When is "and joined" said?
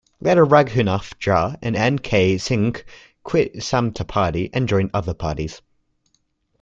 4.51-4.89